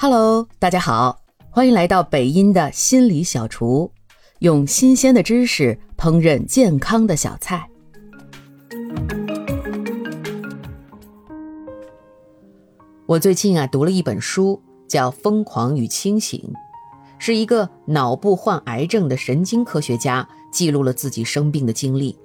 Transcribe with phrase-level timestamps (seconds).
[0.00, 3.90] Hello，大家好，欢迎来到北音的心理小厨，
[4.38, 7.68] 用新鲜的知识烹饪健康的小菜。
[13.06, 16.40] 我最近啊读了一本书，叫《疯狂与清醒》，
[17.18, 22.16] 是一个脑部患癌症的神经科学家记录了自己生病的经历。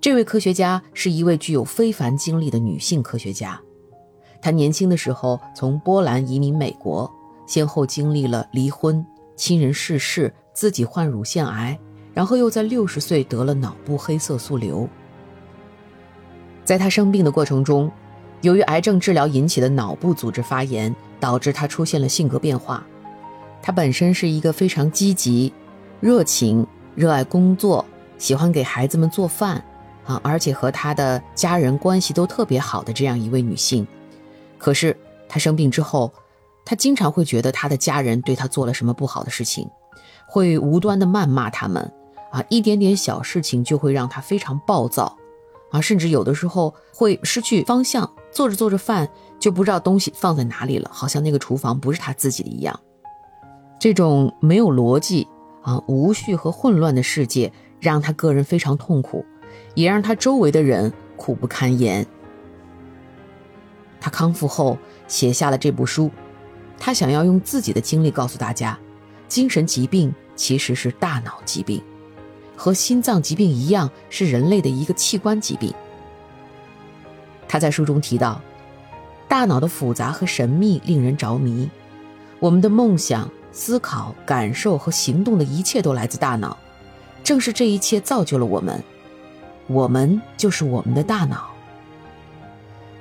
[0.00, 3.60] 这位科学家是一位具有非凡经历的女性科学家。
[4.40, 7.10] 她年轻的时候从波兰移民美国，
[7.46, 9.04] 先后经历了离婚、
[9.36, 11.78] 亲人逝世、自己患乳腺癌，
[12.14, 14.88] 然后又在六十岁得了脑部黑色素瘤。
[16.64, 17.90] 在她生病的过程中，
[18.42, 22.86] 由于癌症治疗引起的脑部组织发炎，导致她出现了性格变化。
[23.60, 25.52] 她本身是一个非常积极、
[26.00, 27.84] 热情、热爱工作、
[28.18, 29.64] 喜欢给孩子们做饭
[30.06, 33.86] 啊，而且和她的家人关系都特别好的这样一位女性。
[34.58, 34.96] 可是
[35.28, 36.12] 他生病之后，
[36.64, 39.68] 他经常会觉得他的家人对他做了什么不好的事情，
[40.26, 41.90] 会无端的谩骂他们，
[42.30, 45.16] 啊，一点点小事情就会让他非常暴躁，
[45.70, 52.78] 啊，甚至有的时候会失去方向，做着做着饭就不知道东西放在哪里了，好像那个厨房不是他自己的一样。
[53.78, 55.26] 这种没有逻辑
[55.62, 59.24] 啊、无序和混乱的世界，让他个人非常痛苦，
[59.74, 62.06] 也让他周围的人苦不堪言。
[64.08, 66.10] 康复后写下了这部书，
[66.78, 68.78] 他想要用自己的经历告诉大家，
[69.28, 71.82] 精神疾病其实是大脑疾病，
[72.56, 75.72] 和心脏疾病一样，是人类的一个器官疾病。
[77.48, 78.40] 他在书中提到，
[79.26, 81.68] 大脑的复杂和神秘令人着迷，
[82.38, 86.56] 我们的梦想、思考、感受和行动的一切都来自大脑，
[87.24, 88.82] 正是这一切造就了我们，
[89.66, 91.50] 我们就是我们的大脑。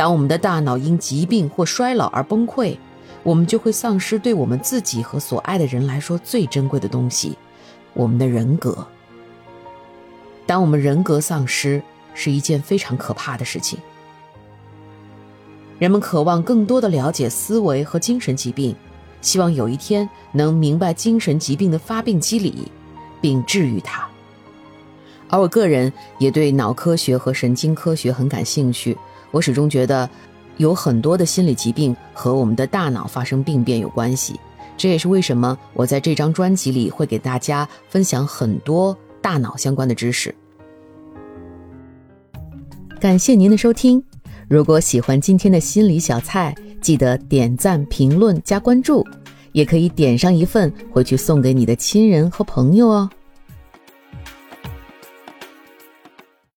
[0.00, 2.74] 当我们的大脑因疾病或衰老而崩溃，
[3.22, 7.36] 我们就会丧失对我们自己和所爱的人来说最珍贵的东西——
[7.92, 8.86] 我们的人格。
[10.46, 11.82] 当我们人格丧失，
[12.14, 13.78] 是一件非常可怕的事情。
[15.78, 18.74] 人们渴望更多的了解思维和精神疾病，
[19.20, 22.72] 希望有一天能明白精神疾病的发病机理，
[23.20, 24.08] 并治愈它。
[25.28, 28.96] 而我个人也对脑科学和神经科学很感兴趣。
[29.30, 30.08] 我始终觉得，
[30.56, 34.38] 有很多的心理疾病和我们的大脑发生病变有关系。
[34.76, 40.34] 这也是为什么我在这张专辑里会给大家分享很多大脑相关的知识。
[42.98, 44.02] 感谢您的收听。
[44.48, 49.06] 如果喜欢今天的心理小菜，记得点赞、评论、加关注，
[49.52, 53.10] 也可以点上一份回去送给你的亲人和朋友哦。